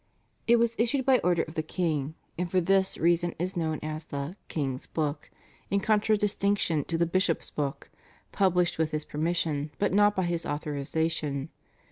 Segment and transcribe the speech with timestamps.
[0.47, 4.05] It was issued by order of the king, and for this reason is known as
[4.05, 5.29] the /King's Book/
[5.69, 7.91] in contradistinction to the /Bishop's Book/,
[8.31, 11.49] published with his permission but not by his authorisation.